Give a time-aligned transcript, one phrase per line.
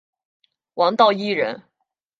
[0.73, 1.61] 王道义人。